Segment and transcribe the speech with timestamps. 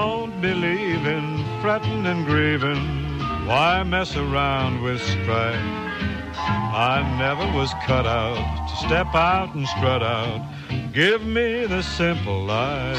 [0.00, 1.24] Don't believe in
[1.62, 2.82] fretting and grieving.
[3.46, 5.70] Why mess around with strife?
[6.90, 10.40] I never was cut out to step out and strut out.
[10.92, 12.98] Give me the simple life.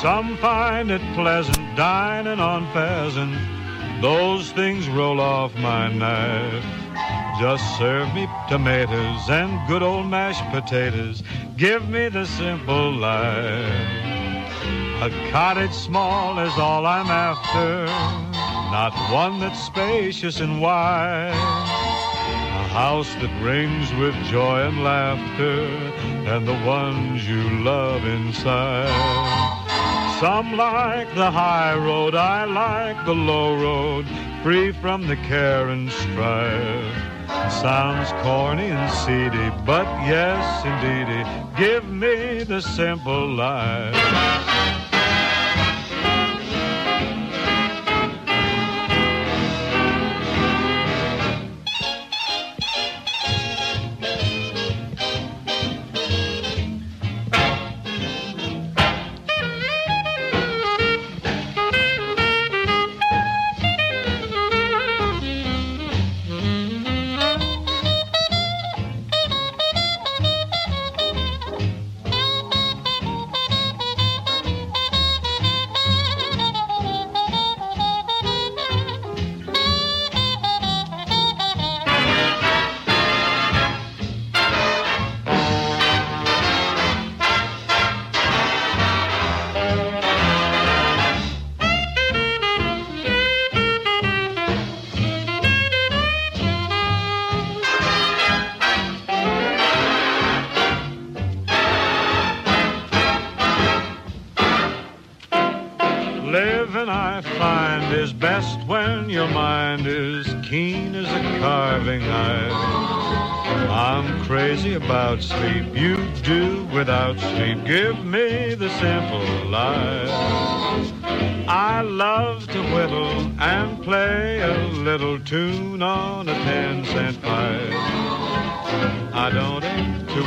[0.00, 3.36] Some find it pleasant dining on pheasant.
[4.00, 6.64] Those things roll off my knife.
[7.38, 11.22] Just serve me tomatoes and good old mashed potatoes.
[11.58, 14.23] Give me the simple life.
[15.04, 17.84] A cottage small is all I'm after,
[18.72, 21.28] not one that's spacious and wide.
[21.28, 25.66] A house that rings with joy and laughter,
[26.32, 28.88] and the ones you love inside.
[30.20, 34.06] Some like the high road, I like the low road,
[34.42, 37.04] free from the care and strife.
[37.60, 41.22] Sounds corny and seedy, but yes, indeedy,
[41.58, 44.63] give me the simple life.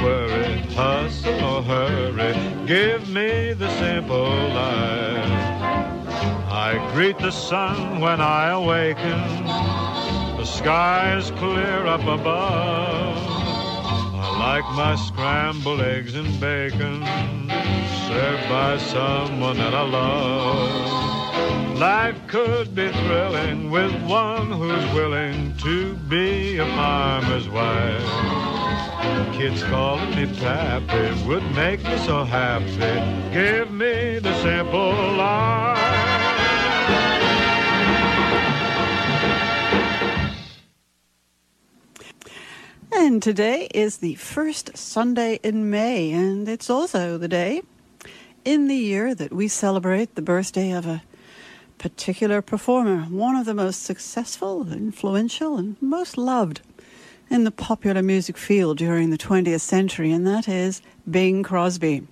[0.08, 2.34] Worry, hustle or hurry.
[2.66, 5.38] Give me the simple life.
[6.68, 9.20] I greet the sun when I awaken.
[10.40, 13.18] The sky is clear up above
[14.24, 16.98] I like my scrambled eggs and bacon,
[18.08, 21.78] served by someone that I love.
[21.78, 28.57] Life could be thrilling with one who's willing to be a farmer's wife.
[29.34, 33.34] Kids calling me pappy would make me so happy.
[33.34, 35.78] Give me the simple life.
[42.92, 47.62] And today is the first Sunday in May, and it's also the day
[48.44, 51.04] in the year that we celebrate the birthday of a
[51.78, 56.62] particular performer, one of the most successful, influential, and most loved
[57.30, 62.08] in the popular music field during the 20th century, and that is Bing Crosby.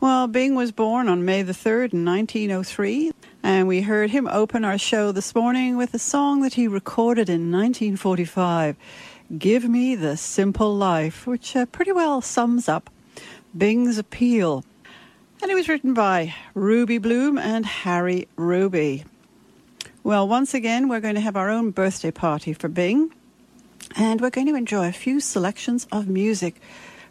[0.00, 3.12] Well, Bing was born on May the 3rd in 1903,
[3.42, 7.28] and we heard him open our show this morning with a song that he recorded
[7.28, 8.76] in 1945.
[9.36, 12.90] Give Me the Simple Life, which uh, pretty well sums up
[13.56, 14.64] Bing's appeal.
[15.42, 19.04] And it was written by Ruby Bloom and Harry Ruby.
[20.02, 23.12] Well, once again, we're going to have our own birthday party for Bing,
[23.96, 26.60] and we're going to enjoy a few selections of music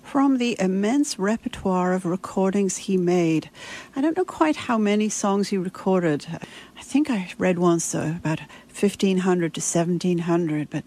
[0.03, 3.50] from the immense repertoire of recordings he made.
[3.95, 6.25] I don't know quite how many songs he recorded.
[6.77, 8.39] I think I read once uh, about
[8.74, 10.83] 1500 to 1700, but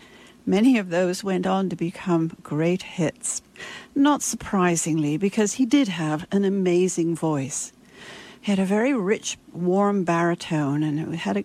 [0.46, 3.42] many of those went on to become great hits.
[3.94, 7.72] Not surprisingly, because he did have an amazing voice.
[8.40, 11.44] He had a very rich, warm baritone, and it had a,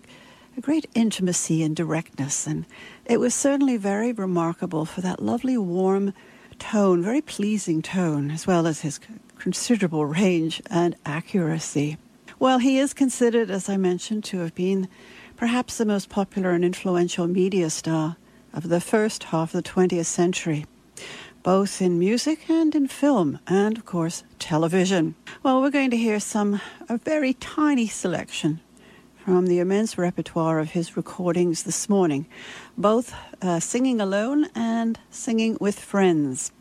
[0.56, 2.64] a great intimacy and directness, and
[3.04, 6.14] it was certainly very remarkable for that lovely, warm,
[6.58, 8.98] tone, very pleasing tone, as well as his
[9.38, 11.98] considerable range and accuracy.
[12.38, 14.88] Well, he is considered, as I mentioned, to have been
[15.36, 18.16] perhaps the most popular and influential media star
[18.54, 20.64] of the first half of the 20th century,
[21.42, 25.16] both in music and in film, and of course, television.
[25.42, 28.60] Well, we're going to hear some, a very tiny selection
[29.26, 32.26] from the immense repertoire of his recordings this morning,
[32.78, 33.12] both
[33.42, 36.52] uh, singing alone and singing with friends.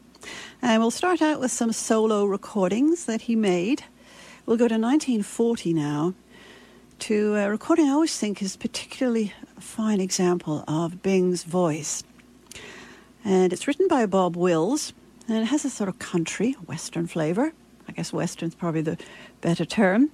[0.64, 3.84] And we'll start out with some solo recordings that he made.
[4.48, 6.16] We'll go to 1940 now
[6.98, 12.04] to a recording I always think is particularly a fine example of Bing's voice.
[13.24, 14.92] And it's written by Bob Wills,
[15.28, 17.54] and it has a sort of country, western flavor.
[17.88, 18.98] I guess western's probably the
[19.42, 20.10] better term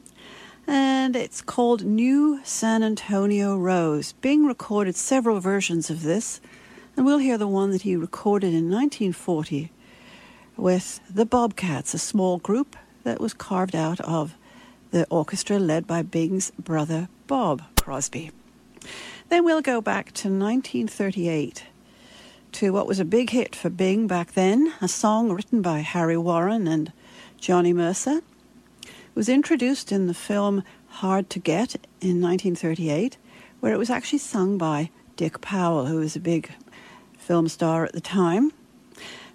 [0.71, 4.13] and it's called New San Antonio Rose.
[4.13, 6.39] Bing recorded several versions of this,
[6.95, 9.69] and we'll hear the one that he recorded in 1940
[10.55, 14.33] with the Bobcats, a small group that was carved out of
[14.91, 18.31] the orchestra led by Bing's brother Bob Crosby.
[19.27, 21.65] Then we'll go back to 1938
[22.53, 26.17] to what was a big hit for Bing back then, a song written by Harry
[26.17, 26.93] Warren and
[27.37, 28.21] Johnny Mercer
[29.13, 33.17] was introduced in the film Hard to Get in 1938,
[33.59, 36.51] where it was actually sung by Dick Powell, who was a big
[37.17, 38.51] film star at the time.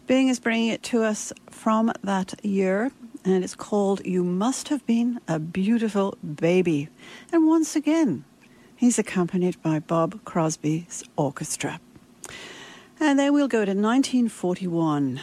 [0.06, 2.90] Bing is bringing it to us from that year,
[3.24, 6.88] and it's called You Must Have Been a Beautiful Baby.
[7.32, 8.24] And once again,
[8.76, 11.80] he's accompanied by Bob Crosby's orchestra.
[12.98, 15.20] And then we'll go to 1941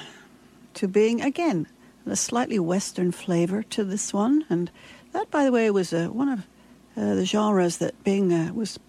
[0.75, 1.67] to Bing again
[2.05, 4.45] a slightly Western flavor to this one.
[4.49, 4.69] And
[5.11, 6.39] that, by the way, was uh, one of
[6.95, 8.79] uh, the genres that Bing uh, was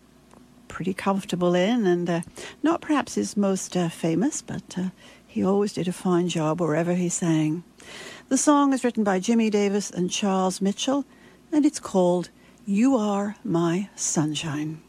[0.68, 2.20] pretty comfortable in, and uh,
[2.62, 4.88] not perhaps his most uh, famous, but uh,
[5.26, 7.62] he always did a fine job wherever he sang.
[8.28, 11.04] The song is written by Jimmy Davis and Charles Mitchell,
[11.52, 12.30] and it's called
[12.66, 14.82] You Are My Sunshine.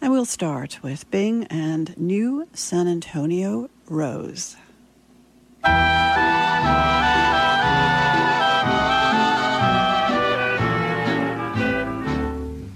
[0.00, 4.56] And we'll start with Bing and New San Antonio Rose.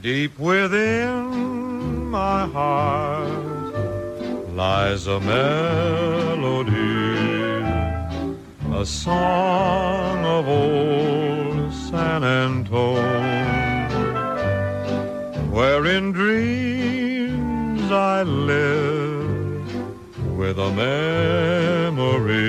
[0.09, 3.29] Deep within my heart
[4.55, 6.49] lies a melody,
[8.73, 13.91] a song of old San Antone,
[15.51, 19.69] where in dreams I live
[20.39, 22.49] with a memory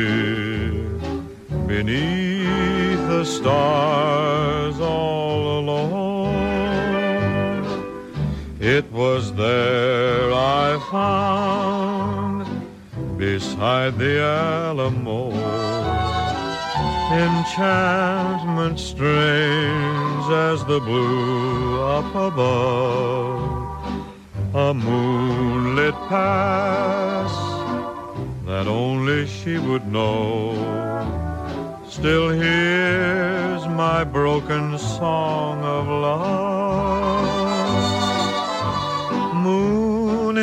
[1.67, 6.08] beneath the stars all alone.
[8.59, 12.45] It was there I found
[13.17, 15.31] beside the Alamo.
[17.13, 23.95] Enchantment strange as the blue up above,
[24.53, 27.31] a moonlit pass
[28.45, 30.51] that only she would know.
[31.87, 36.58] Still hears my broken song of love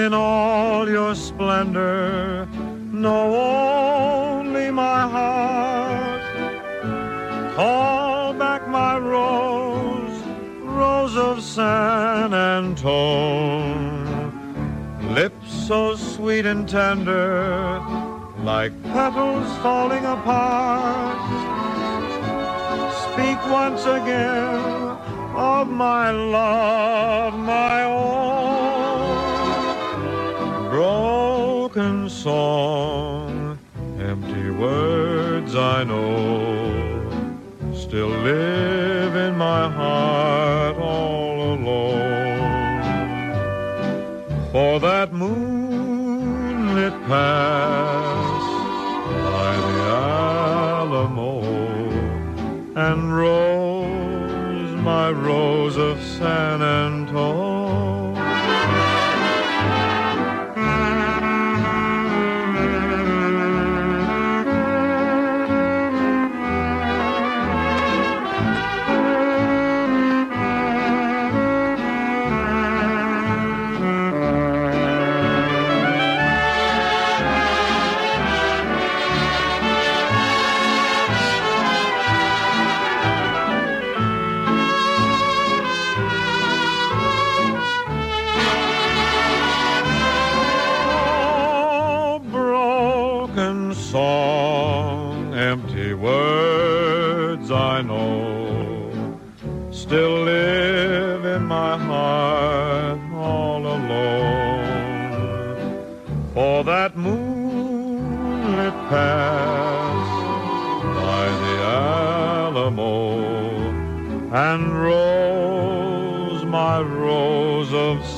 [0.06, 2.46] in all your splendor,
[2.92, 6.22] know only my heart.
[7.56, 10.18] Call back my rose,
[10.62, 14.06] rose of San Antone.
[15.12, 17.82] Lips so sweet and tender,
[18.44, 21.18] like petals falling apart.
[23.06, 24.60] Speak once again
[25.34, 28.35] of my love, my own.
[31.76, 33.58] Broken song,
[34.00, 37.04] empty words I know,
[37.74, 42.32] still live in my heart all alone.
[44.52, 48.42] For that moonlit pass
[49.34, 49.78] by the
[50.80, 51.42] Alamo
[52.74, 55.65] and rose my rose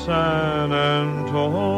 [0.09, 1.69] San Antone.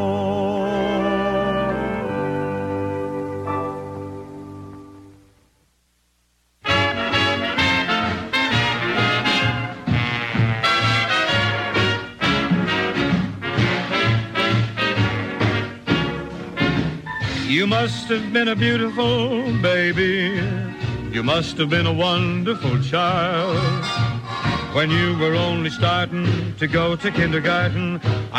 [17.49, 20.41] You must have been a beautiful baby.
[21.11, 23.59] You must have been a wonderful child.
[24.73, 27.90] When you were only starting to go to kindergarten,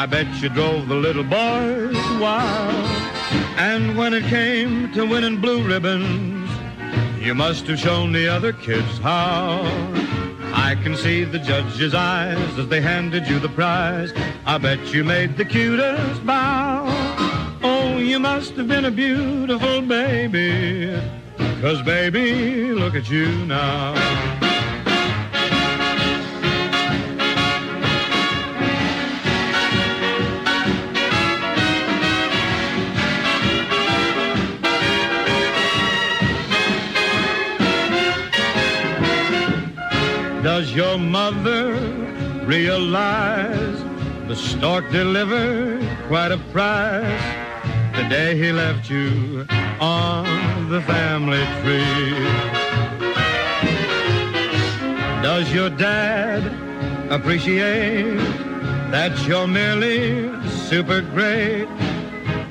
[0.01, 2.85] I bet you drove the little boys wild.
[3.55, 6.49] And when it came to winning blue ribbons,
[7.19, 9.61] you must have shown the other kids how.
[10.55, 14.11] I can see the judge's eyes as they handed you the prize.
[14.47, 16.85] I bet you made the cutest bow.
[17.61, 20.99] Oh, you must have been a beautiful baby.
[21.61, 24.40] Cause baby, look at you now.
[41.01, 41.73] Mother
[42.45, 43.83] realize
[44.27, 47.21] the stork delivered quite a prize
[47.95, 49.45] the day he left you
[49.79, 52.13] on the family tree?
[55.21, 56.41] Does your dad
[57.11, 58.17] appreciate
[58.91, 61.67] that you're merely super great?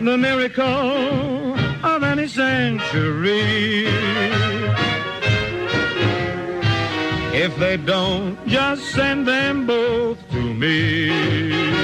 [0.00, 4.29] The miracle of any century.
[7.32, 11.79] If they don't, just send them both to me.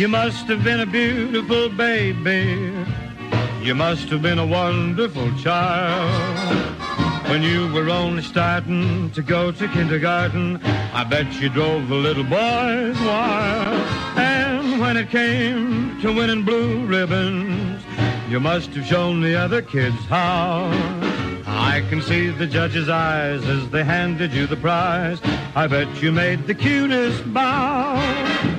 [0.00, 2.72] You must have been a beautiful baby.
[3.60, 6.48] You must have been a wonderful child.
[7.28, 10.56] When you were only starting to go to kindergarten,
[10.94, 13.86] I bet you drove the little boys wild.
[14.16, 17.82] And when it came to winning blue ribbons,
[18.30, 20.70] you must have shown the other kids how.
[21.44, 25.20] I can see the judge's eyes as they handed you the prize.
[25.54, 28.49] I bet you made the cutest bow.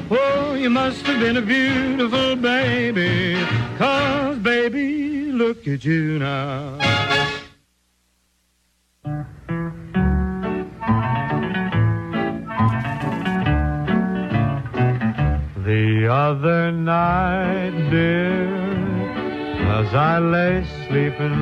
[0.62, 3.44] You must have been a beautiful baby.
[3.80, 6.78] Cause, baby, look at you now.
[15.66, 18.54] The other night, dear,
[19.80, 21.42] as I lay sleeping,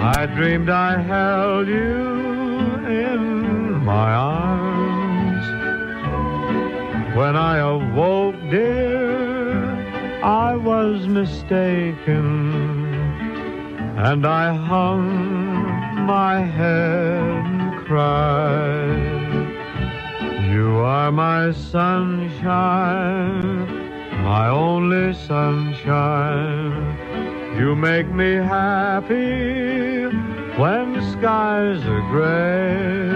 [0.00, 1.76] I dreamed I held you
[2.88, 4.69] in my arms.
[7.14, 9.64] When I awoke, dear,
[10.22, 12.24] I was mistaken,
[13.96, 15.06] and I hung
[16.06, 19.20] my head and cried.
[20.52, 22.46] You are my sunshine,
[24.22, 26.72] my only sunshine.
[27.58, 30.06] You make me happy
[30.60, 33.10] when skies are gray.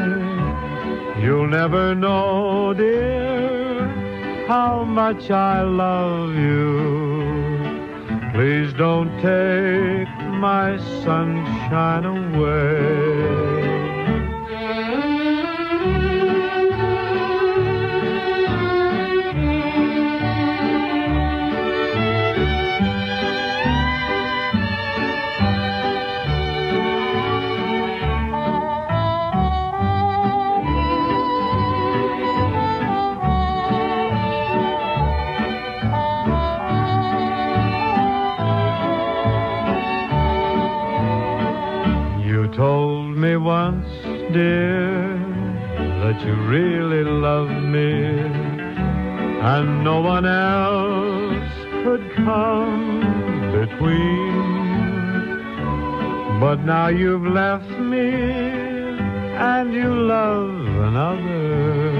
[1.22, 3.53] You'll never know, dear,
[4.46, 7.64] how much I love you.
[8.32, 10.08] Please don't take
[10.38, 13.53] my sunshine away.
[44.34, 45.16] dear,
[46.02, 48.18] that you really love me,
[49.52, 51.52] and no one else
[51.84, 53.00] could come
[53.52, 54.32] between.
[56.40, 58.10] But now you've left me,
[59.52, 61.92] and you love another.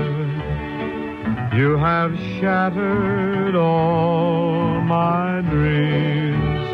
[1.56, 6.66] You have shattered all my dreams.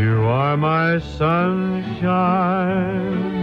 [0.00, 3.17] You are my sunshine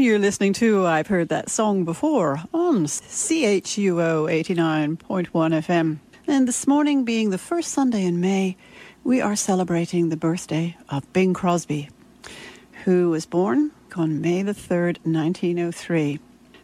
[0.00, 4.96] You're listening to I've Heard That Song Before on CHUO 89.1
[5.30, 5.98] FM.
[6.26, 8.56] And this morning, being the first Sunday in May,
[9.04, 11.90] we are celebrating the birthday of Bing Crosby,
[12.84, 16.18] who was born on May the 3rd, 1903.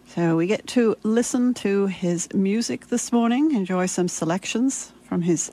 [0.07, 5.52] So we get to listen to his music this morning, enjoy some selections from his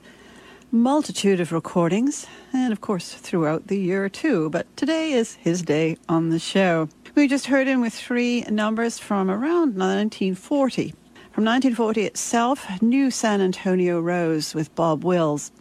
[0.70, 4.48] multitude of recordings, and of course throughout the year too.
[4.48, 6.88] But today is his day on the show.
[7.14, 10.94] We just heard him with three numbers from around 1940.
[11.30, 15.52] From 1940 itself, New San Antonio Rose with Bob Wills.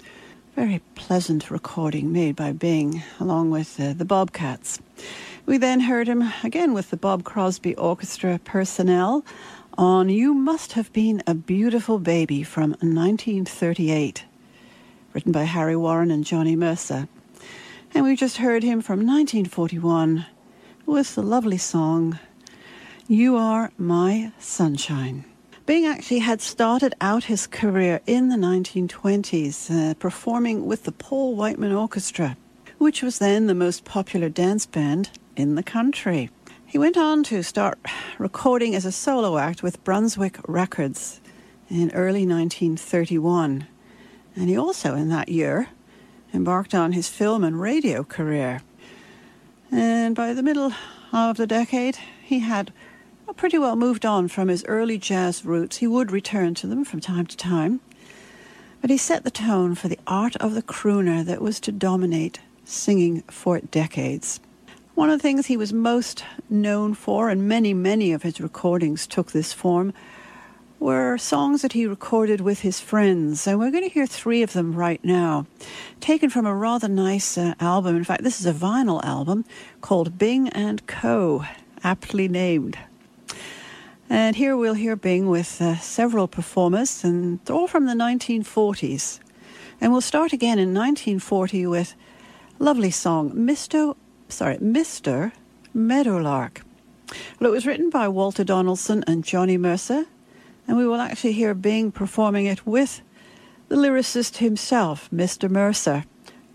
[0.55, 4.79] Very pleasant recording made by Bing, along with uh, the Bobcats.
[5.45, 9.23] We then heard him again with the Bob Crosby Orchestra personnel
[9.77, 14.25] on You Must Have Been a Beautiful Baby from 1938,
[15.13, 17.07] written by Harry Warren and Johnny Mercer.
[17.93, 20.25] And we just heard him from 1941
[20.85, 22.19] with the lovely song
[23.07, 25.23] You Are My Sunshine.
[25.65, 31.35] Bing actually had started out his career in the 1920s, uh, performing with the Paul
[31.35, 32.35] Whiteman Orchestra,
[32.79, 36.29] which was then the most popular dance band in the country.
[36.65, 37.79] He went on to start
[38.17, 41.21] recording as a solo act with Brunswick Records
[41.69, 43.67] in early 1931.
[44.35, 45.69] And he also, in that year,
[46.33, 48.61] embarked on his film and radio career.
[49.75, 50.71] And by the middle
[51.11, 52.71] of the decade, he had
[53.35, 55.77] pretty well moved on from his early jazz roots.
[55.77, 57.79] He would return to them from time to time.
[58.81, 62.39] But he set the tone for the art of the crooner that was to dominate
[62.63, 64.39] singing for decades.
[64.93, 69.07] One of the things he was most known for, and many, many of his recordings
[69.07, 69.91] took this form,
[70.83, 73.47] were songs that he recorded with his friends.
[73.47, 75.47] And we're going to hear three of them right now,
[76.01, 77.95] taken from a rather nice uh, album.
[77.95, 79.45] In fact, this is a vinyl album
[79.79, 81.45] called Bing and Co.,
[81.85, 82.77] aptly named.
[84.09, 89.21] And here we'll hear Bing with uh, several performers, and all from the 1940s.
[89.79, 91.95] And we'll start again in 1940 with
[92.59, 93.95] lovely song, Mr.
[94.27, 95.31] Sorry, Mr.
[95.73, 96.61] Meadowlark.
[97.39, 100.07] Well, it was written by Walter Donaldson and Johnny Mercer,
[100.67, 103.01] and we will actually hear Bing performing it with
[103.69, 105.49] the lyricist himself, Mr.
[105.49, 106.05] Mercer.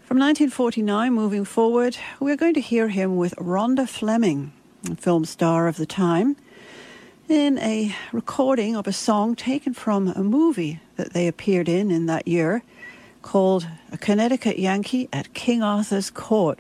[0.01, 4.53] From 1949 moving forward, we're going to hear him with Rhonda Fleming,
[4.97, 6.37] film star of the time
[7.29, 12.07] in a recording of a song taken from a movie that they appeared in in
[12.07, 12.63] that year
[13.21, 16.59] called A Connecticut Yankee at King Arthur's Court.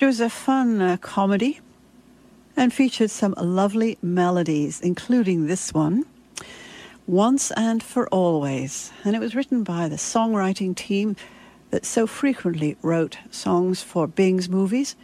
[0.00, 1.60] It was a fun uh, comedy
[2.56, 6.06] and featured some lovely melodies, including this one,
[7.08, 8.92] Once and for Always.
[9.02, 11.16] And it was written by the songwriting team
[11.70, 14.94] that so frequently wrote songs for Bing's movies,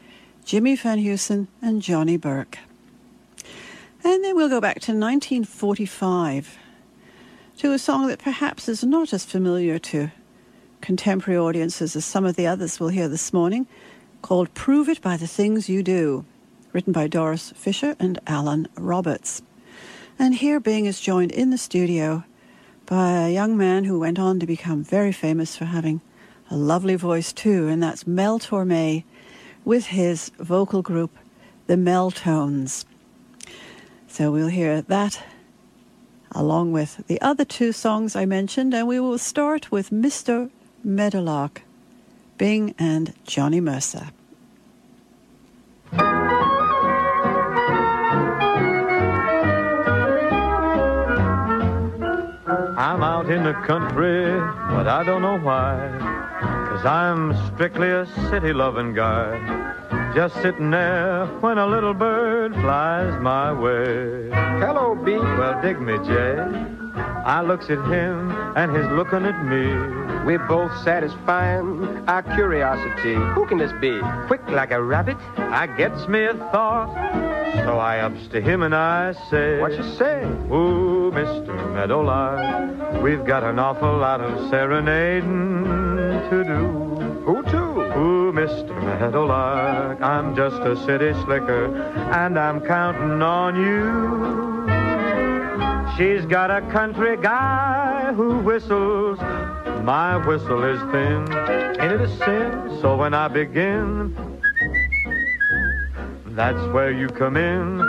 [0.45, 2.59] Jimmy Van Heusen and Johnny Burke.
[4.05, 6.59] And then we'll go back to 1945
[7.57, 10.11] to a song that perhaps is not as familiar to
[10.83, 13.67] contemporary audiences as some of the others we'll hear this morning,
[14.21, 16.27] called Prove It by the Things You Do,
[16.75, 19.41] written by Doris Fisher and Alan Roberts.
[20.19, 22.25] And here Bing is joined in the studio
[22.87, 26.01] by a young man who went on to become very famous for having
[26.51, 29.05] a lovely voice too, and that's Mel Torme
[29.65, 31.11] with his vocal group,
[31.67, 32.85] the Mel-Tones.
[34.07, 35.23] So we'll hear that
[36.33, 40.51] along with the other two songs I mentioned, and we will start with Mr.
[40.83, 41.63] Meadowlark,
[42.39, 44.09] Bing and Johnny Mercer.
[52.85, 54.27] I'm out in the country,
[54.69, 55.89] but I don't know why.
[56.69, 60.13] Cause I'm strictly a city loving guy.
[60.15, 64.29] Just sitting there when a little bird flies my way.
[64.61, 65.13] Hello, B.
[65.17, 66.37] Well, dig me, Jay.
[67.25, 69.65] I looks at him and he's looking at me.
[70.27, 73.15] We're both satisfying our curiosity.
[73.15, 73.99] Who can this be?
[74.27, 77.34] Quick like a rabbit, I gets me a thought.
[77.65, 80.23] So I ups to him and I say, What you say?
[80.53, 81.75] Ooh, Mr.
[81.75, 85.65] Meadowlark, we've got an awful lot of serenading
[86.29, 86.85] to do.
[87.25, 87.99] Who to?
[87.99, 88.69] Ooh, Mr.
[88.85, 91.75] Meadowlark, I'm just a city slicker,
[92.13, 94.65] and I'm counting on you.
[95.97, 99.19] She's got a country guy who whistles.
[99.85, 101.33] My whistle is thin.
[101.81, 102.79] Ain't it a sin?
[102.83, 104.34] So when I begin,
[106.35, 107.81] that's where you come in.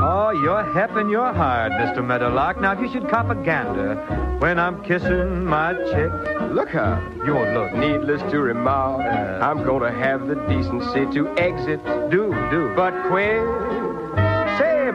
[0.00, 2.04] Oh, you're hep and you're hard, Mr.
[2.04, 2.60] Meadowlark.
[2.60, 3.96] Now, if you should cop a gander
[4.38, 6.12] when I'm kissing my chick,
[6.52, 7.02] Look her.
[7.26, 7.72] you won't look.
[7.74, 9.44] Needless to remark, Uh.
[9.44, 11.84] I'm gonna have the decency to exit.
[12.10, 12.72] Do, do.
[12.76, 13.42] But quick.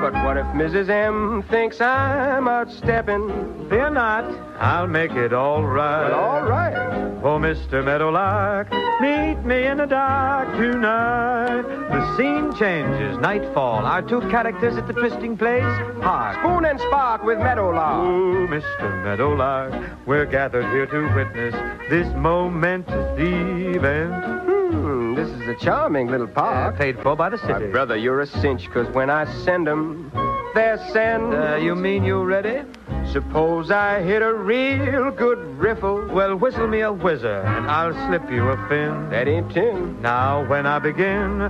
[0.04, 0.90] But what if Mrs.
[0.90, 3.70] M thinks I'm outstepping?
[3.70, 4.26] Fear not,
[4.60, 6.10] I'll make it all right.
[6.10, 6.76] Well, all right.
[7.24, 7.82] Oh, Mr.
[7.82, 11.62] Meadowlark, meet me in the dark tonight.
[11.62, 13.86] The scene changes, nightfall.
[13.86, 15.64] Our two characters at the twisting place,
[16.04, 16.38] hark.
[16.38, 18.06] Spoon and spark with Meadowlark.
[18.06, 19.04] Oh, Mr.
[19.06, 19.74] Meadowlark,
[20.06, 21.56] we're gathered here to witness
[21.90, 24.53] this momentous event.
[25.16, 26.78] This is a charming little park.
[26.78, 27.72] paid for by the My city.
[27.72, 30.12] brother, you're a cinch, 'cause when I send 'em,
[30.56, 31.34] they're sent.
[31.34, 32.64] Uh, you mean you ready?
[33.12, 36.08] Suppose I hit a real good riffle.
[36.12, 39.10] Well, whistle me a whizzer, and I'll slip you a fin.
[39.10, 40.02] That ain't tin.
[40.02, 41.50] Now, when I begin,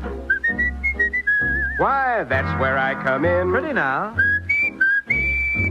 [1.78, 3.50] Why, that's where I come in.
[3.52, 4.16] Pretty now.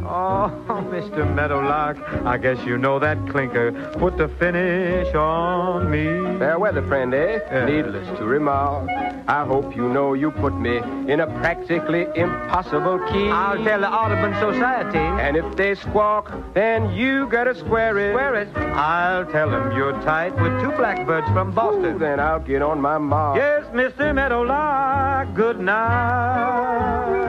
[0.05, 0.51] Oh,
[0.91, 1.33] Mr.
[1.35, 6.05] Meadowlark, I guess you know that clinker put the finish on me.
[6.39, 7.65] Fair weather, friend, eh?
[7.65, 8.89] Needless to remark,
[9.29, 10.79] I hope you know you put me
[11.11, 13.29] in a practically impossible key.
[13.29, 14.99] I'll tell the Audubon Society.
[14.99, 18.13] And if they squawk, then you gotta square it.
[18.13, 18.49] Square it.
[18.75, 21.99] I'll tell them you're tight with two blackbirds from Ooh, Boston.
[21.99, 23.37] then I'll get on my mark.
[23.37, 24.13] Yes, Mr.
[24.15, 27.22] Meadowlark, good night.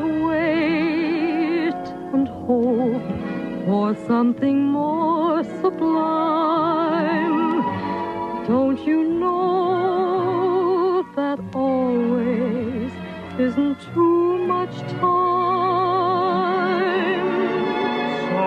[0.00, 1.74] Wait
[2.12, 3.02] and hope
[3.64, 7.34] for something more sublime.
[8.46, 12.92] Don't you know that always
[13.38, 15.24] isn't too much time?
[18.28, 18.44] So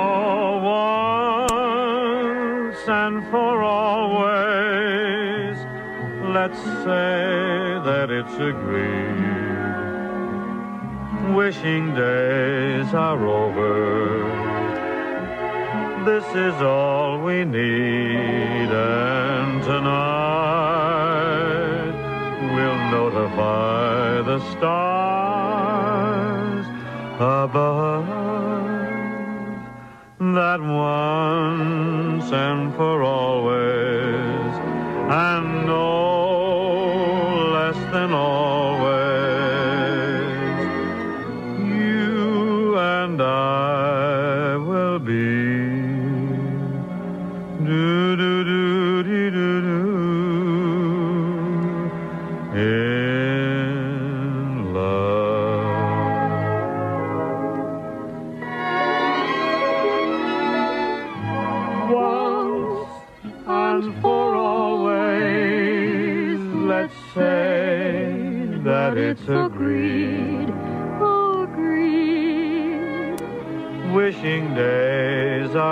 [2.72, 5.58] once and for always,
[6.38, 9.27] let's say that it's agreed.
[11.48, 13.76] Wishing days are over.
[16.04, 19.94] This is all we need, and tonight
[22.54, 25.46] we'll notify the stars
[27.16, 28.08] above
[30.20, 34.54] that once and for always,
[35.26, 35.37] and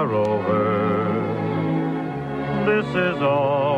[0.06, 0.65] are over.
[2.65, 3.75] This is all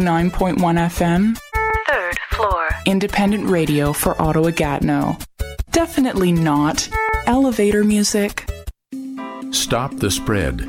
[0.00, 1.38] 89.1 FM,
[1.86, 5.18] Third floor, independent radio for Ottawa Gatineau.
[5.72, 6.88] Definitely not
[7.26, 8.50] elevator music.
[9.50, 10.60] Stop the spread.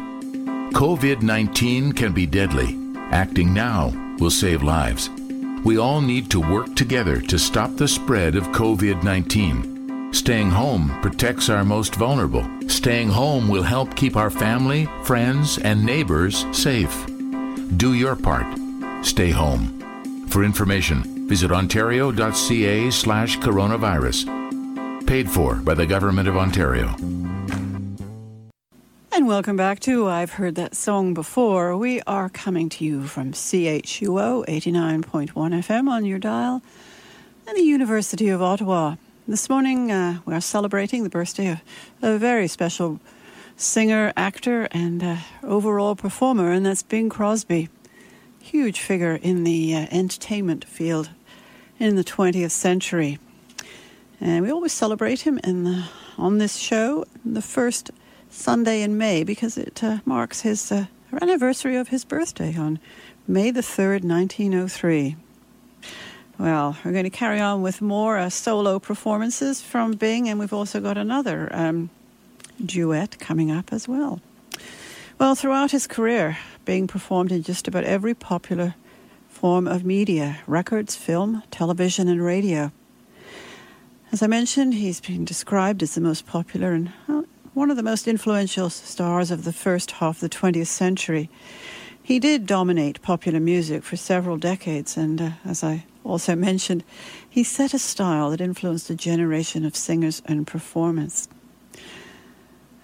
[0.74, 2.78] COVID 19 can be deadly.
[3.12, 5.10] Acting now will save lives.
[5.64, 10.12] We all need to work together to stop the spread of COVID 19.
[10.14, 12.46] Staying home protects our most vulnerable.
[12.68, 17.06] Staying home will help keep our family, friends, and neighbors safe.
[17.78, 18.61] Do your part.
[19.02, 19.80] Stay home.
[20.28, 25.08] For information, visit ontario.ca slash coronavirus.
[25.08, 26.96] Paid for by the Government of Ontario.
[29.14, 31.76] And welcome back to I've Heard That Song Before.
[31.76, 36.62] We are coming to you from CHUO 89.1 FM on your dial
[37.46, 38.96] and the University of Ottawa.
[39.28, 41.62] This morning uh, we are celebrating the birthday of
[42.02, 43.00] a very special
[43.58, 47.70] singer, actor, and uh, overall performer, and that's Bing Crosby.
[48.52, 51.10] Huge figure in the uh, entertainment field
[51.80, 53.18] in the 20th century.
[54.20, 55.86] And we always celebrate him in the,
[56.18, 57.92] on this show, the first
[58.30, 60.88] Sunday in May, because it uh, marks his uh,
[61.22, 62.80] anniversary of his birthday on
[63.26, 65.16] May the 3rd, 1903.
[66.38, 70.52] Well, we're going to carry on with more uh, solo performances from Bing, and we've
[70.52, 71.90] also got another um,
[72.62, 74.20] duet coming up as well.
[75.18, 78.76] Well, throughout his career, Bing performed in just about every popular
[79.28, 82.72] form of media records, film, television, and radio.
[84.12, 86.92] As I mentioned, he's been described as the most popular and
[87.54, 91.30] one of the most influential stars of the first half of the 20th century.
[92.04, 96.84] He did dominate popular music for several decades, and uh, as I also mentioned,
[97.30, 101.28] he set a style that influenced a generation of singers and performers.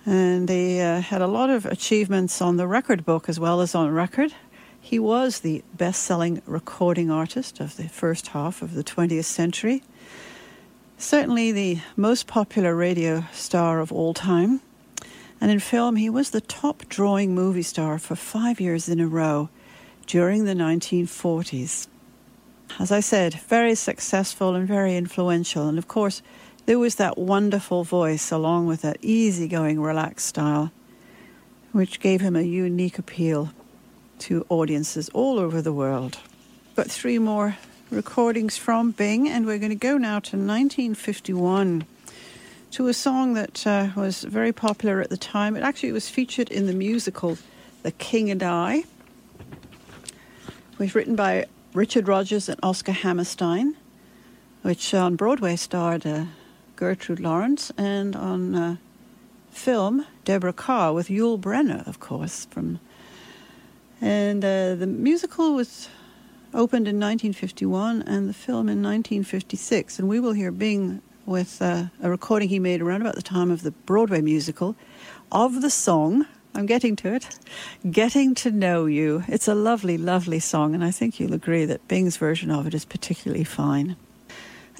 [0.07, 3.75] And he uh, had a lot of achievements on the record book as well as
[3.75, 4.33] on record.
[4.79, 9.83] He was the best selling recording artist of the first half of the 20th century.
[10.97, 14.61] Certainly the most popular radio star of all time.
[15.41, 19.07] And in film, he was the top drawing movie star for five years in a
[19.07, 19.49] row
[20.05, 21.87] during the 1940s.
[22.79, 25.67] As I said, very successful and very influential.
[25.67, 26.21] And of course,
[26.67, 30.69] there was that wonderful voice along with that easygoing, relaxed style,
[31.71, 33.53] which gave him a unique appeal
[34.19, 36.19] to audiences all over the world.
[36.75, 37.57] Got three more
[37.89, 41.85] recordings from Bing, and we're going to go now to 1951
[42.71, 45.55] to a song that uh, was very popular at the time.
[45.55, 47.37] It actually was featured in the musical
[47.83, 48.83] The King and I.
[50.77, 53.77] Was written by Richard Rodgers and Oscar Hammerstein,
[54.63, 56.25] which on Broadway starred uh,
[56.77, 58.75] Gertrude Lawrence, and on uh,
[59.51, 62.45] film, Deborah Kerr with Yul Brynner, of course.
[62.49, 62.79] From
[63.99, 65.89] and uh, the musical was
[66.53, 69.99] opened in 1951 and the film in 1956.
[69.99, 73.51] And we will hear Bing with uh, a recording he made around about the time
[73.51, 74.75] of the Broadway musical
[75.31, 76.25] of the song.
[76.53, 77.27] I'm getting to it.
[77.89, 79.23] Getting to Know You.
[79.27, 82.73] It's a lovely, lovely song, and I think you'll agree that Bing's version of it
[82.73, 83.95] is particularly fine.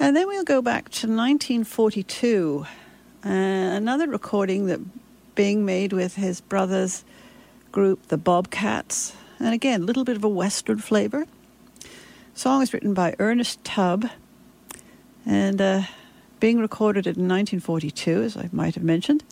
[0.00, 2.66] And then we'll go back to 1942,
[3.24, 4.80] uh, another recording that
[5.34, 7.04] Bing made with his brothers
[7.72, 9.12] group, the Bobcats.
[9.40, 11.26] And again, a little bit of a Western flavor.
[12.32, 14.08] song is written by Ernest Tubb
[15.26, 15.82] and uh,
[16.38, 19.24] being recorded in 1942, as I might have mentioned.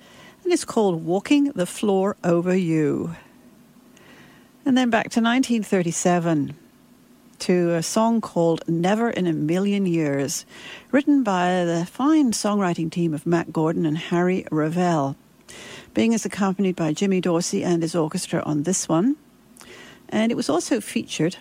[0.42, 3.14] And it's called Walking the Floor Over You.
[4.64, 6.56] And then back to 1937
[7.40, 10.46] to a song called Never in a Million Years,
[10.90, 15.16] written by the fine songwriting team of Mack Gordon and Harry Revel.
[15.94, 19.16] Bing is accompanied by Jimmy Dorsey and his orchestra on this one.
[20.08, 21.36] And it was also featured,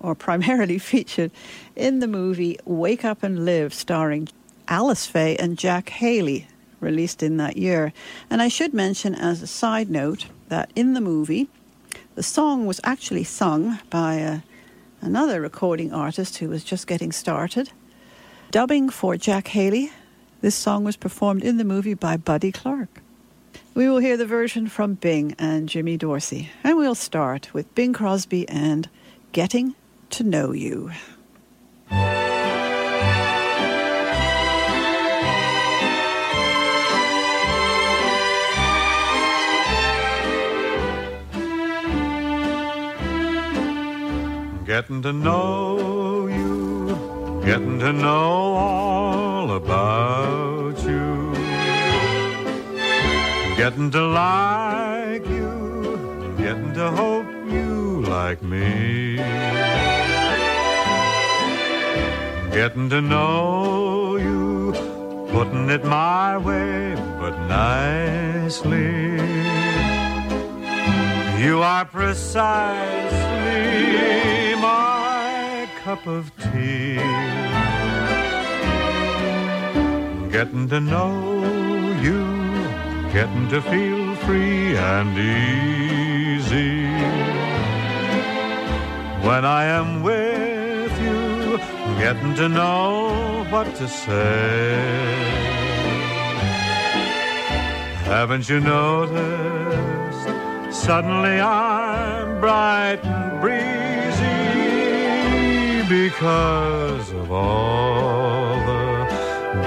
[0.00, 1.30] or primarily featured,
[1.76, 4.28] in the movie Wake Up and Live, starring
[4.68, 6.48] Alice Faye and Jack Haley,
[6.80, 7.92] released in that year.
[8.30, 11.48] And I should mention, as a side note, that in the movie,
[12.14, 14.40] the song was actually sung by uh,
[15.00, 17.70] another recording artist who was just getting started.
[18.50, 19.92] Dubbing for Jack Haley,
[20.40, 23.02] this song was performed in the movie by Buddy Clark.
[23.74, 27.92] We will hear the version from Bing and Jimmy Dorsey, and we'll start with Bing
[27.92, 28.88] Crosby and
[29.32, 29.74] Getting
[30.10, 30.90] to Know You.
[44.78, 51.32] Getting to know you, getting to know all about you.
[53.56, 59.16] Getting to like you, getting to hope you like me.
[62.52, 64.70] Getting to know you,
[65.32, 69.18] putting it my way, but nicely.
[71.38, 72.40] You are precisely
[74.56, 76.96] my cup of tea.
[80.32, 81.44] Getting to know
[82.02, 82.24] you,
[83.12, 86.88] getting to feel free and easy.
[89.24, 91.58] When I am with you,
[92.00, 94.74] getting to know what to say.
[98.10, 99.87] Haven't you noticed?
[100.88, 104.24] Suddenly I'm bright and breezy
[105.86, 109.04] because of all the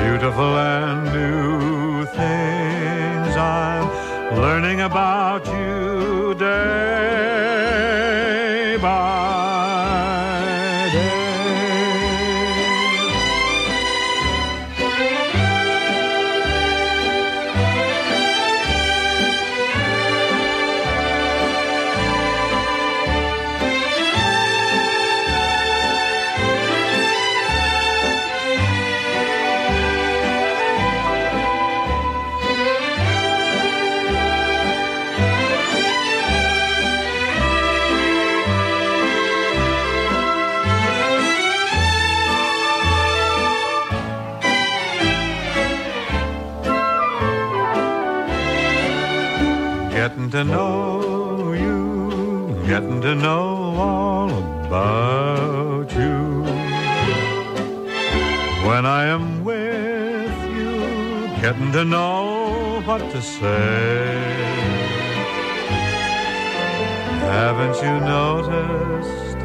[0.02, 3.88] beautiful and new things I'm
[4.36, 6.48] learning about you day
[8.82, 9.31] by ah.
[63.22, 64.42] Say.
[67.38, 69.40] Haven't you noticed?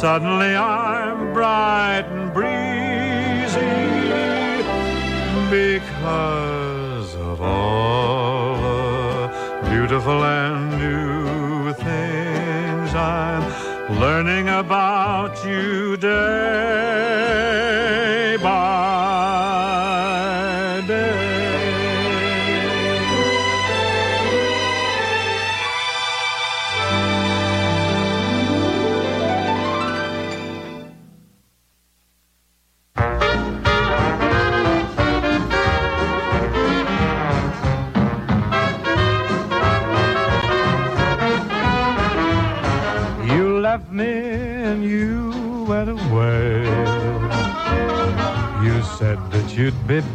[0.00, 3.60] Suddenly I'm bright and breezy
[5.50, 13.44] because of all the beautiful and new things I'm
[13.98, 14.79] learning about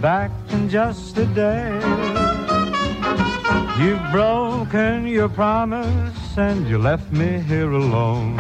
[0.02, 1.72] back in just a day.
[3.80, 8.40] You've broken your promise and you left me here alone.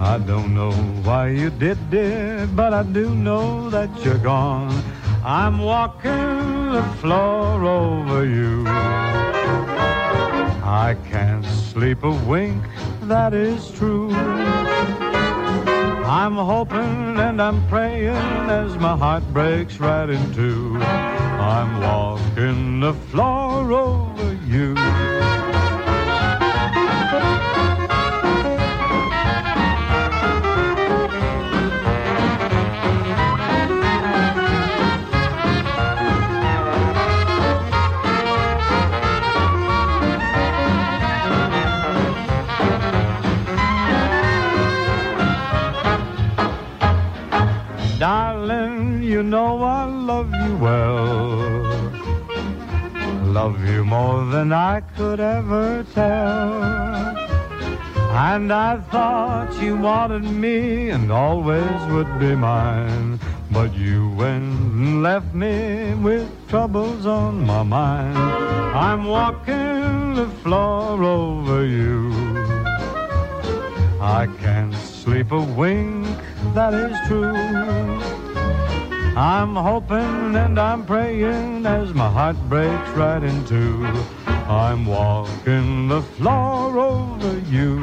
[0.00, 0.72] I don't know
[1.04, 4.82] why you did it, but I do know that you're gone.
[5.24, 8.64] I'm walking the floor over you.
[10.66, 12.62] I can't sleep a wink,
[13.02, 14.10] that is true.
[16.06, 18.14] I'm hoping and I'm praying
[18.48, 20.76] as my heart breaks right in two.
[20.80, 24.76] I'm walking the floor over you.
[48.46, 51.02] Darling, you know I love you well.
[53.24, 56.52] Love you more than I could ever tell.
[58.30, 63.18] And I thought you wanted me and always would be mine.
[63.50, 68.16] But you went and left me with troubles on my mind.
[68.16, 72.12] I'm walking the floor over you.
[74.00, 76.06] I can't sleep a wink,
[76.54, 78.15] that is true.
[79.16, 83.86] I'm hoping and I'm praying as my heart breaks right in two.
[84.26, 87.80] I'm walking the floor over you.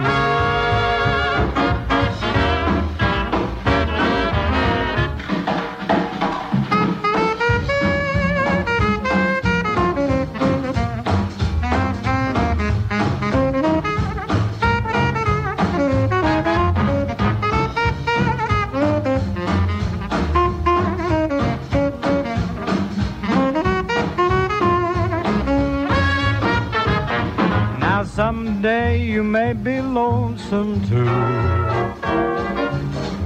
[30.54, 31.06] Too.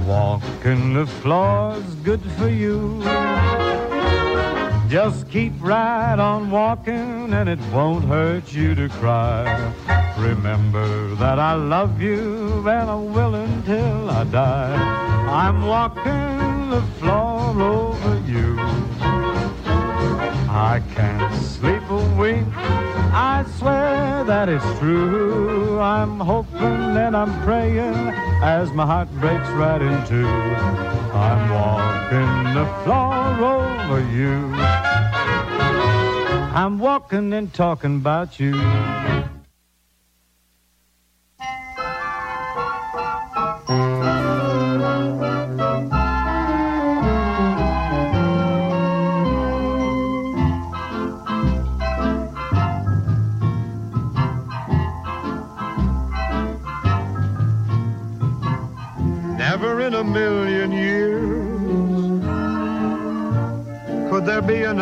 [0.06, 3.02] Walking the floor's good for you.
[4.88, 9.44] Just keep right on walking and it won't hurt you to cry.
[10.16, 14.76] Remember that I love you and I will until I die.
[15.28, 18.56] I'm walking the floor over you.
[20.48, 22.48] I can't sleep a wink.
[23.20, 25.80] I swear that it's true.
[25.80, 28.14] I'm hoping and I'm praying
[28.44, 30.24] as my heart breaks right in two.
[30.24, 33.18] I'm walking the floor
[33.56, 34.54] over you.
[36.54, 38.54] I'm walking and talking about you.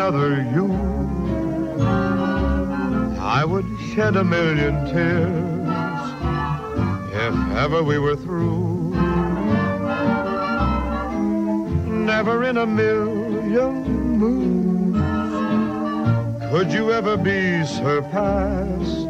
[0.07, 0.67] Another you.
[3.19, 6.07] I would shed a million tears
[7.11, 8.95] if ever we were through.
[12.05, 13.73] Never in a million
[14.17, 14.95] moons
[16.51, 19.07] could you ever be surpassed.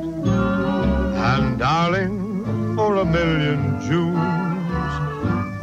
[1.29, 4.27] And darling, for a million Junes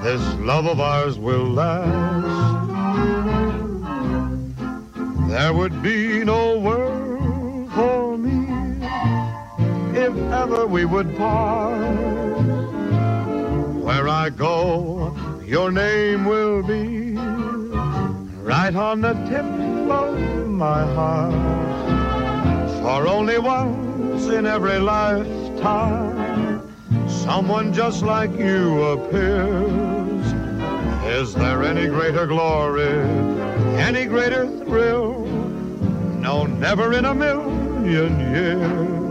[0.05, 2.54] this love of ours will last.
[5.35, 8.87] There would be no world for me
[9.91, 11.97] if ever we would part.
[13.83, 15.13] Where I go,
[15.45, 17.17] your name will be
[18.45, 19.45] right on the tip
[19.91, 21.35] of my heart.
[22.81, 26.63] For only once in every lifetime
[27.09, 30.27] someone just like you appears.
[31.19, 33.01] Is there any greater glory,
[33.81, 35.24] any greater thrill?
[36.25, 39.04] No, never in a million years.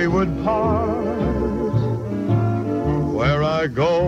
[0.00, 1.04] We would part.
[3.18, 4.00] Where I go,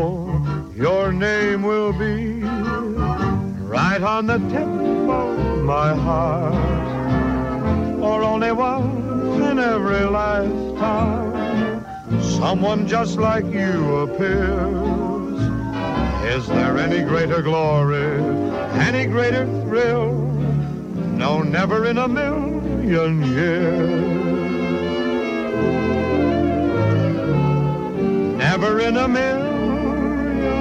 [0.74, 2.40] your name will be
[3.76, 4.72] right on the tip
[5.20, 6.55] of my heart.
[8.01, 11.84] For only once in every lifetime,
[12.22, 15.40] someone just like you appears.
[16.34, 18.12] Is there any greater glory,
[18.88, 20.14] any greater thrill?
[21.22, 24.22] No, never in a million years.
[28.63, 30.55] Never in a million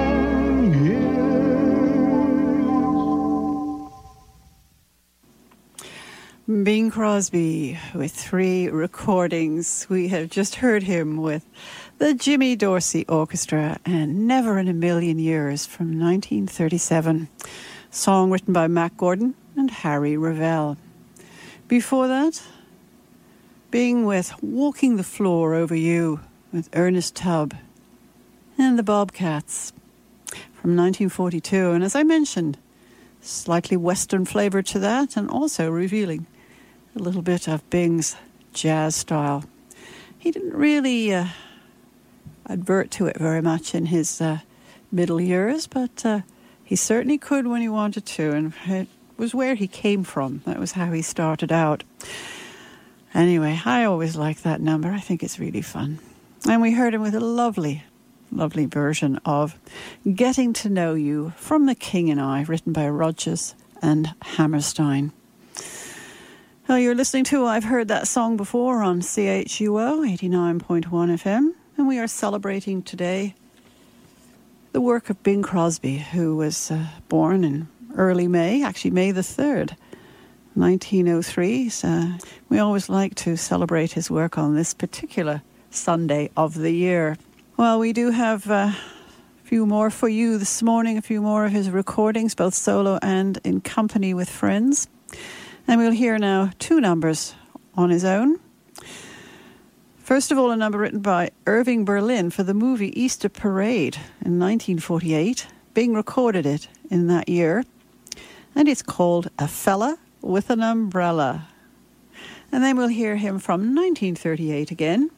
[6.48, 6.64] years.
[6.64, 9.86] Bing Crosby with three recordings.
[9.88, 11.46] We have just heard him with
[11.98, 17.28] the Jimmy Dorsey Orchestra and Never in a Million Years from 1937.
[17.92, 20.76] Song written by Mack Gordon and Harry Revel.
[21.68, 22.42] Before that,
[23.70, 26.18] Bing with Walking the Floor Over You
[26.52, 27.54] with Ernest Tubb
[28.62, 29.72] and the Bobcats
[30.30, 31.72] from 1942.
[31.72, 32.56] And as I mentioned,
[33.20, 36.26] slightly Western flavour to that and also revealing
[36.94, 38.16] a little bit of Bing's
[38.52, 39.44] jazz style.
[40.18, 41.26] He didn't really uh,
[42.48, 44.38] advert to it very much in his uh,
[44.90, 46.20] middle years, but uh,
[46.62, 50.42] he certainly could when he wanted to, and it was where he came from.
[50.46, 51.82] That was how he started out.
[53.14, 54.90] Anyway, I always like that number.
[54.90, 55.98] I think it's really fun.
[56.48, 57.84] And we heard him with a lovely,
[58.32, 59.58] lovely version of
[60.12, 65.12] Getting to Know You from The King and I, written by Rodgers and Hammerstein.
[66.68, 71.98] Well, you're listening to I've Heard That Song Before on CHUO 89.1 FM, and we
[71.98, 73.34] are celebrating today
[74.72, 79.20] the work of Bing Crosby, who was uh, born in early May, actually May the
[79.20, 79.76] 3rd,
[80.54, 81.68] 1903.
[81.68, 82.12] So
[82.48, 87.18] we always like to celebrate his work on this particular Sunday of the year.
[87.58, 88.76] Well, we do have uh, a
[89.44, 93.38] few more for you this morning, a few more of his recordings, both solo and
[93.44, 94.88] in company with friends.
[95.68, 97.34] And we'll hear now two numbers
[97.74, 98.40] on his own.
[99.98, 104.38] First of all, a number written by Irving Berlin for the movie Easter Parade in
[104.38, 105.46] 1948.
[105.74, 107.64] Bing recorded it in that year.
[108.54, 111.48] And it's called A Fella with an Umbrella.
[112.50, 115.10] And then we'll hear him from 1938 again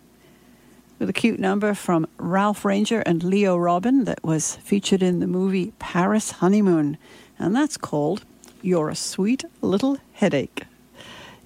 [0.99, 5.27] with a cute number from Ralph Rainger and Leo Robin that was featured in the
[5.27, 6.97] movie Paris Honeymoon.
[7.39, 8.25] And that's called
[8.63, 10.65] You're a Sweet Little Headache.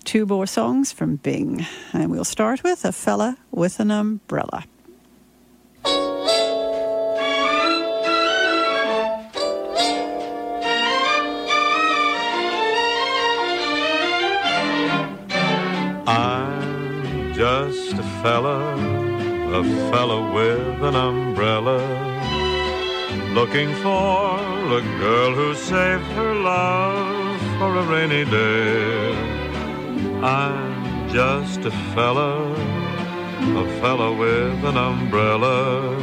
[0.04, 1.66] Two more songs from Bing.
[1.92, 4.64] And we'll start with A Fella with an Umbrella.
[16.06, 18.74] I'm just a fella,
[19.52, 21.78] a fellow with an umbrella,
[23.32, 24.38] looking for
[24.76, 29.14] a girl who saved her love for a rainy day.
[30.22, 35.96] I'm just a fellow, a fellow with an umbrella,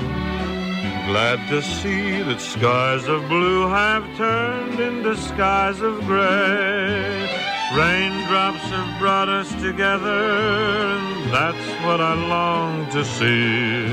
[1.07, 7.29] glad to see that skies of blue have turned into skies of gray.
[7.73, 13.87] Raindrops have brought us together, and that's what I long to see.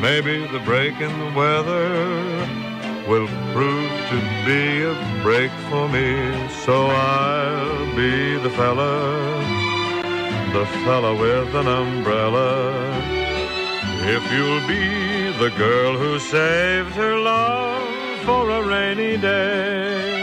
[0.00, 1.88] Maybe the break in the weather
[3.08, 8.92] will prove to be a break for me, so I'll be the fella,
[10.52, 12.92] the fella with an umbrella.
[14.02, 17.82] If you'll be the girl who saved her love
[18.24, 20.17] for a rainy day.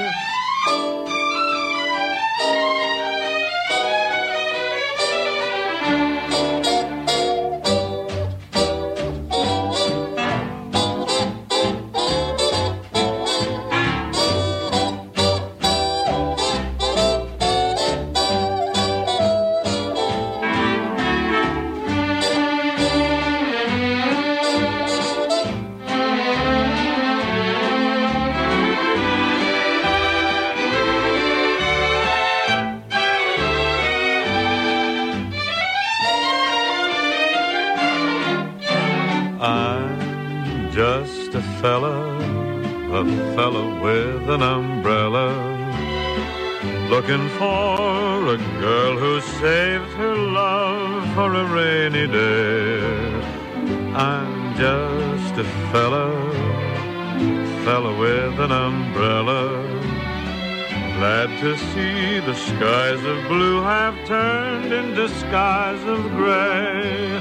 [62.46, 67.20] Skies of blue have turned into skies of gray.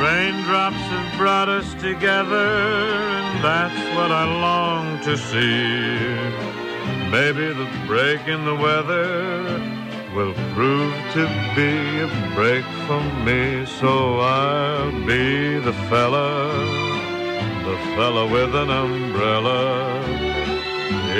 [0.00, 2.48] Raindrops have brought us together,
[3.20, 6.06] and that's what I long to see.
[7.10, 9.60] Maybe the break in the weather
[10.14, 16.30] will prove to be a break for me, so I'll be the fella,
[17.68, 20.02] the fella with an umbrella.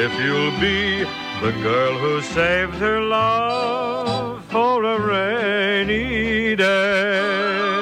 [0.04, 1.04] If you'll be
[1.42, 7.75] the girl who saved her love for a rainy day.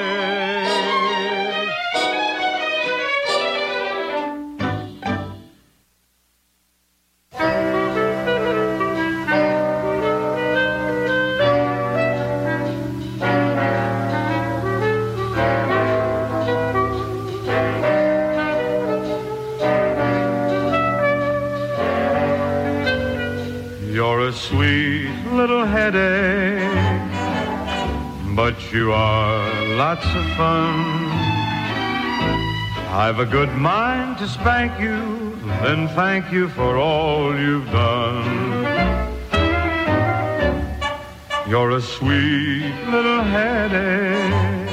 [28.55, 30.75] But you are lots of fun.
[32.89, 38.65] I've a good mind to spank you, then thank you for all you've done.
[41.49, 44.71] You're a sweet little headache,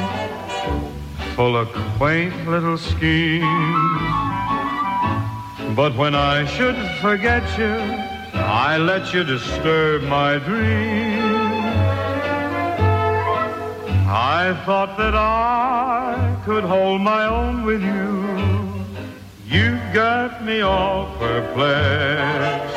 [1.36, 1.68] full of
[1.98, 3.48] quaint little schemes.
[5.76, 7.78] But when I should forget you,
[8.34, 11.21] I let you disturb my dreams.
[14.14, 18.26] I thought that I could hold my own with you.
[19.48, 22.76] You got me all perplexed.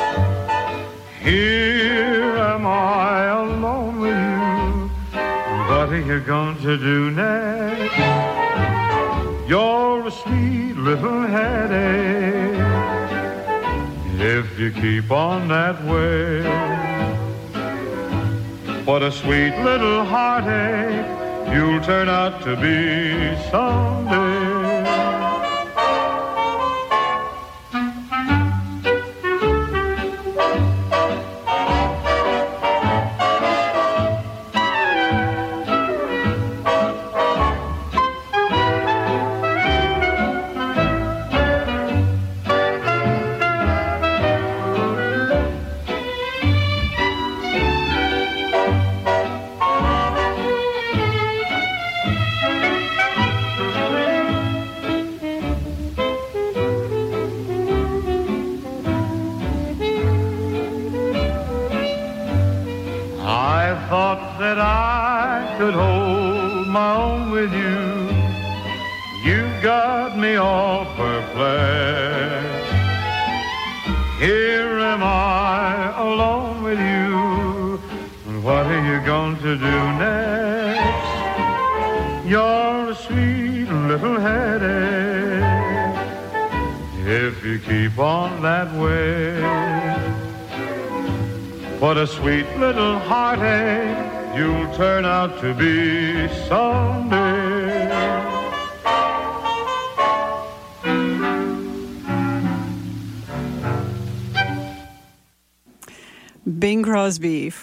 [1.19, 4.89] Here am I alone with you.
[5.67, 7.97] What are you going to do next?
[9.49, 12.55] You're a sweet little headache
[14.21, 16.43] if you keep on that way.
[18.85, 21.24] What a sweet little heartache
[21.55, 24.34] you'll turn out to be someday.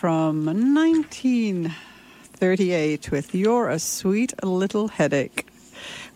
[0.03, 5.47] From 1938 with You're a Sweet Little Headache.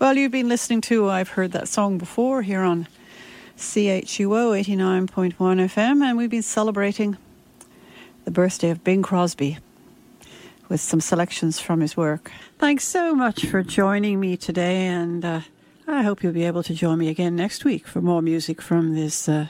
[0.00, 2.88] Well, you've been listening to I've Heard That Song Before here on
[3.56, 7.16] CHUO 89.1 FM, and we've been celebrating
[8.24, 9.58] the birthday of Bing Crosby
[10.68, 12.32] with some selections from his work.
[12.58, 15.42] Thanks so much for joining me today, and uh,
[15.86, 18.96] I hope you'll be able to join me again next week for more music from
[18.96, 19.46] this uh,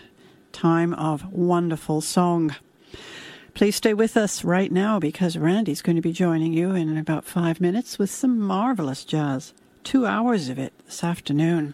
[0.53, 2.55] time of wonderful song.
[3.57, 7.24] Please stay with us right now because Randy's going to be joining you in about
[7.24, 9.54] five minutes with some marvelous jazz.
[9.82, 11.72] Two hours of it this afternoon.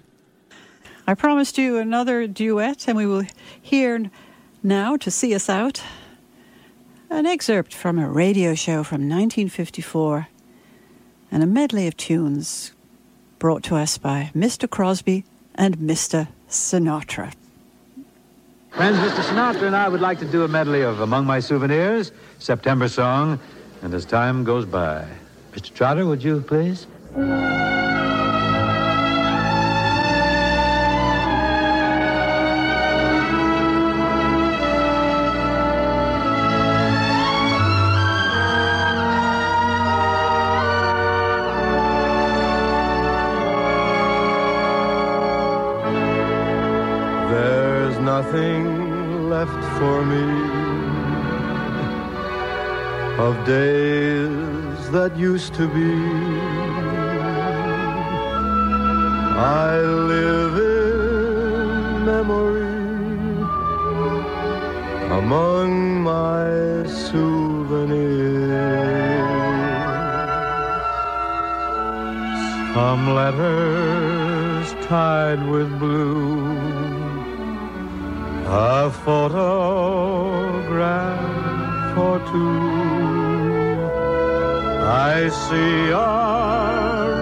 [1.09, 3.25] I promised you another duet, and we will
[3.61, 4.13] hear
[4.63, 5.83] now to see us out
[7.11, 10.29] an excerpt from a radio show from 1954
[11.33, 12.75] and a medley of tunes
[13.41, 14.71] brought to us by Mr.
[14.71, 15.25] Crosby
[15.57, 16.29] and Mr.
[16.49, 17.33] Sinatra.
[18.73, 19.23] Friends, Mr.
[19.23, 23.39] Sinatra and I would like to do a medley of Among My Souvenirs, September Song,
[23.83, 25.07] and As Time Goes By.
[25.53, 25.75] Mr.
[25.75, 26.87] Trotter, would you please?
[53.53, 55.93] Days that used to be.
[59.65, 59.73] I
[60.13, 62.79] live in memory
[65.21, 65.71] among
[66.13, 66.47] my
[67.05, 68.23] souvenirs.
[72.77, 76.33] Some letters tied with blue
[78.47, 79.53] a photograph
[82.07, 82.92] or two.
[85.03, 85.95] I see a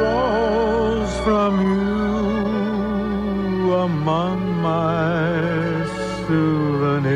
[0.03, 5.87] rose from you among my
[6.27, 7.09] souvenirs.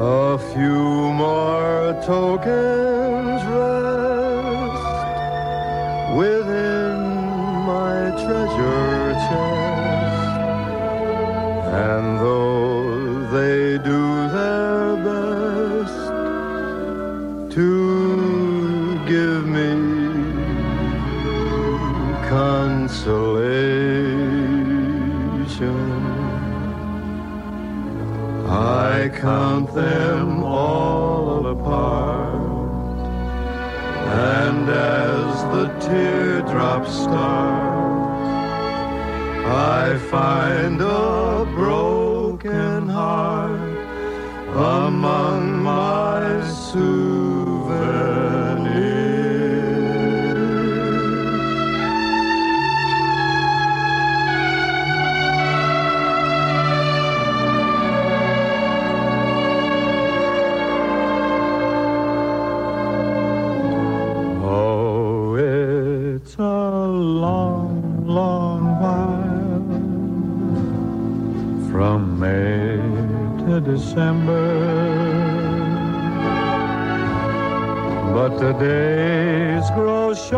[0.00, 4.96] A few more tokens rest
[6.16, 6.96] within
[7.68, 9.63] my treasure chest.
[78.44, 80.34] The days grow short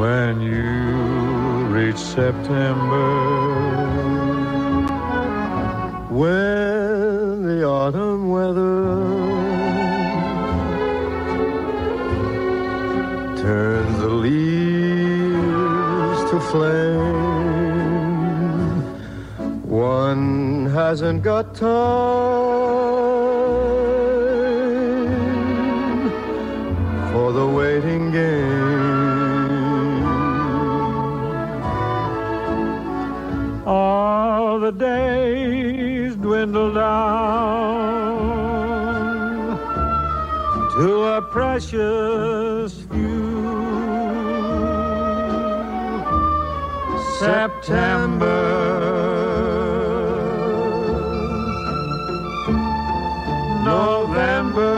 [0.00, 0.64] when you
[1.76, 3.08] reach September.
[6.08, 8.96] When the autumn weather
[13.42, 15.50] turns the leaves
[16.30, 17.20] to flame,
[19.68, 22.45] one hasn't got time
[36.72, 38.26] down
[40.76, 43.16] to a precious few.
[47.18, 48.42] September,
[53.64, 54.76] November,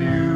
[0.00, 0.29] with you.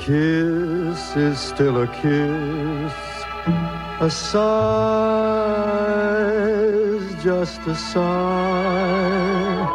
[0.00, 2.94] Kiss is still a kiss.
[4.00, 4.34] A sigh's
[7.22, 9.66] just a sigh.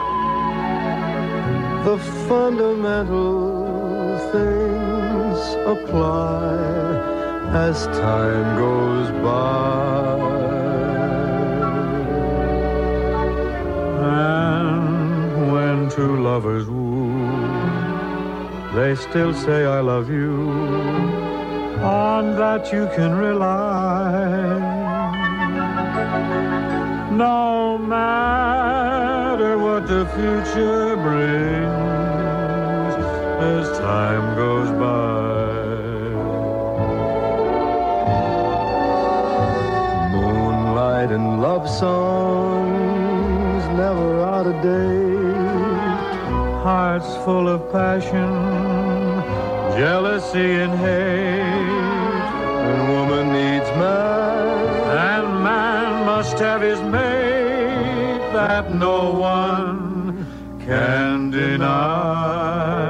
[1.86, 1.98] The
[2.28, 5.40] fundamental things
[5.74, 6.56] apply
[7.68, 9.96] as time goes by.
[14.02, 16.68] And when two lovers
[18.76, 20.50] they still say I love you.
[21.82, 24.60] On that you can rely.
[27.12, 31.76] No matter what the future brings
[33.54, 35.16] as time goes by.
[40.12, 45.16] Moonlight and love songs never out of date.
[46.66, 48.55] Hearts full of passion,
[49.78, 52.24] jealousy and hate.
[52.68, 54.58] And woman needs man,
[55.12, 60.26] and man must have his mate that no one
[60.66, 62.86] can deny.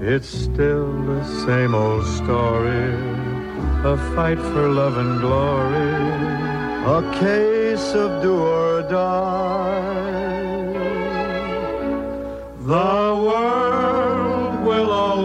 [0.00, 2.94] It's still the same old story,
[3.84, 5.92] a fight for love and glory,
[6.98, 10.10] a case of do or die.
[12.66, 13.69] The world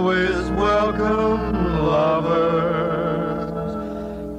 [0.06, 3.50] always welcome lovers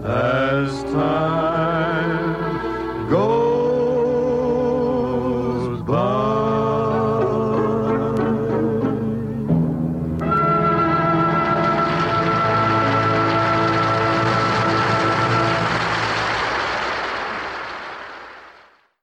[0.04, 1.35] as time.